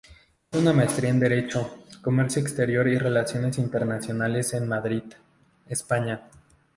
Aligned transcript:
Hizo 0.49 0.59
una 0.59 0.73
maestría 0.73 1.11
en 1.11 1.19
derecho, 1.19 1.83
comercio 2.01 2.41
exterior 2.41 2.87
y 2.87 2.97
relaciones 2.97 3.59
internacionales 3.59 4.51
en 4.55 4.67
Madrid, 4.67 5.03
España. 5.67 6.23